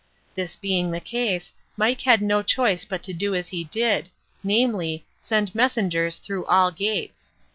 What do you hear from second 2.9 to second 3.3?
to